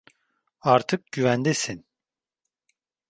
[0.61, 1.85] Artık güvendesin.